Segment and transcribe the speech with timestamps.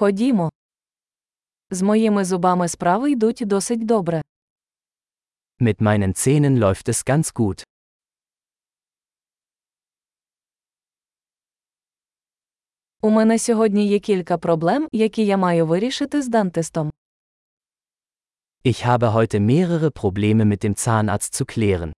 [0.00, 0.50] Ходімо.
[1.70, 4.22] З моїми зубами справи йдуть досить добре.
[5.60, 7.64] Mit meinen Zähnen läuft es ganz gut.
[13.00, 16.90] У мене сьогодні є кілька проблем, які я маю вирішити з дантистом.
[18.64, 21.92] Ich habe heute mehrere Probleme mit dem Zahnarzt zu klären.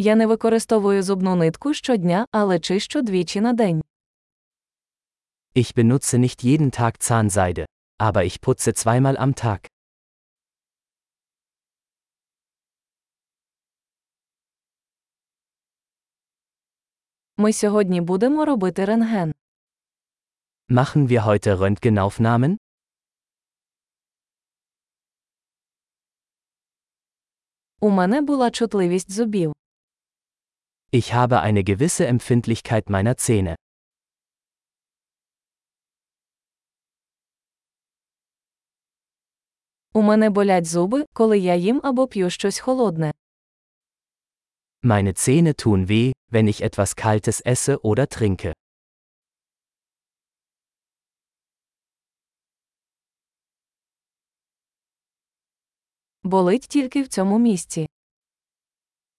[0.00, 3.82] Я не використовую зубну нитку щодня, але чищу двічі на день.
[5.54, 7.64] Ich benutze nicht jeden Tag Zahnseide,
[7.98, 9.68] aber ich putze zweimal am Tag.
[17.36, 19.34] Ми сьогодні будемо робити рентген.
[20.68, 22.56] Machen wir heute Röntgenaufnahmen?
[27.80, 29.57] У мене була чутливість зубів.
[30.90, 33.56] Ich habe eine gewisse Empfindlichkeit meiner Zähne.
[39.92, 43.12] У мене болять зуби, коли я їм або п'ю щось холодне.
[44.82, 48.52] Meine Zähne tun weh, wenn ich etwas Kaltes esse oder trinke.
[56.22, 57.88] Болить тільки в цьому місці.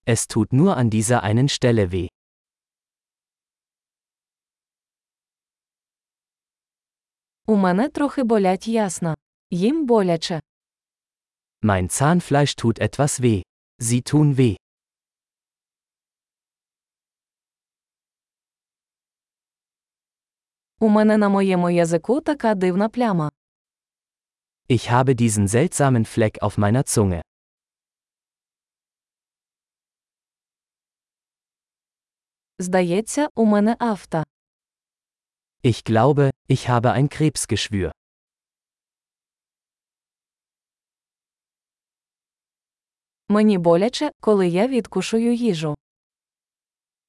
[0.07, 2.09] Es tut nur an dieser einen Stelle weh.
[7.47, 9.15] У мене трохи болять ясна.
[9.51, 10.41] Їм боляче.
[11.62, 13.43] Mein Zahnfleisch tut etwas weh.
[13.83, 14.57] Sie tun weh.
[20.81, 23.31] У мене на моєму язику така дивна пляма.
[24.69, 27.23] Ich habe diesen seltsamen Fleck auf meiner Zunge.
[32.59, 34.25] Здається, у мене афта.
[35.65, 37.93] Ich glaube, ich habe ein Krebsgeschwür.
[43.29, 45.75] Мені боляче, коли я відкушую їжу.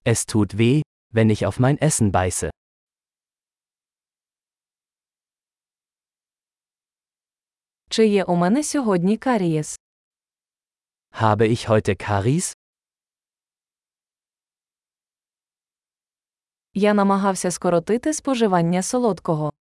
[0.05, 0.81] Es tut weh,
[1.13, 2.49] wenn ich auf mein Essen beiße.
[7.89, 9.79] Чи є у мене сьогодні карієс?
[11.11, 12.55] Habe ich heute Karies?
[16.73, 19.53] Я намагався скоротити споживання солодкого.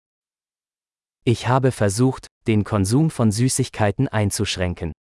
[1.26, 4.92] Ich habe versucht, den Konsum von Süßigkeiten einzuschränken.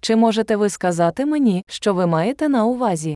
[0.00, 3.14] Чи можете ви сказати мені, що ви маєте на увазі?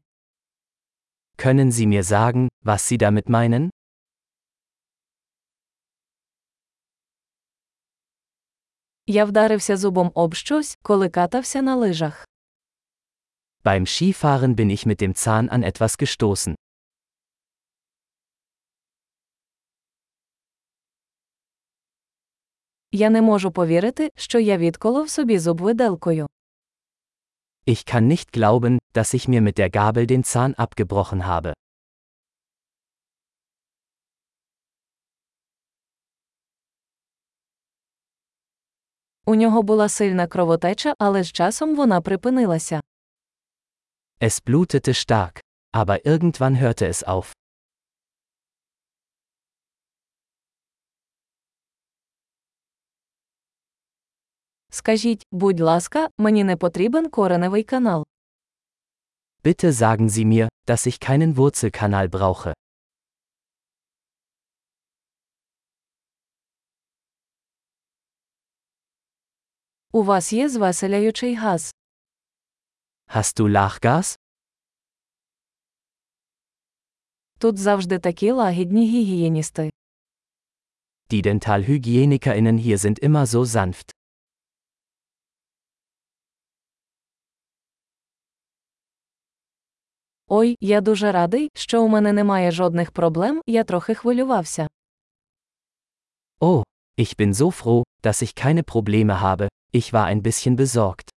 [1.39, 3.71] Können Sie mir sagen, was Sie damit meinen?
[9.07, 12.29] Я вдарився зубом об щось, коли катався на лижах.
[13.65, 16.55] Beim Skifahren bin ich mit dem Zahn an etwas gestoßen.
[22.93, 26.27] Я не можу повірити, що я відколов собі зуб виделкою.
[27.67, 31.53] Ich kann nicht glauben, dass ich mir mit der Gabel den Zahn abgebrochen habe.
[39.27, 42.81] У нього була сильна кровотеча, але з часом вона припинилася.
[44.21, 45.41] Es blutete stark.
[45.73, 47.33] Aber irgendwann hörte es auf.
[54.71, 58.05] Скажіть, будь ласка, мені не потрібен кореневий канал.
[59.45, 62.53] Bitte sagen Sie mir, dass ich keinen Wurzelkanal brauche.
[69.96, 71.76] У вас є звеселяючий газ.
[73.08, 74.20] Hast du Lachgas?
[77.40, 79.70] Тут завжди такі лагідні гігієністи.
[81.10, 83.92] Die Dentalhygienikerinnen hier sind immer so sanft.
[90.28, 94.68] Ой, я дуже радий, що у мене немає жодних проблем, я трохи хвилювався.
[96.40, 96.64] Oh,
[96.98, 101.11] ich bin so froh, dass ich keine Probleme habe, ich war ein bisschen besorgt.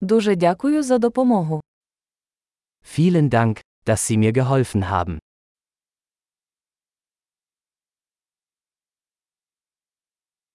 [0.00, 1.60] Дуже дякую за допомогу.
[2.84, 5.18] Vielen Dank, dass Sie mir geholfen haben.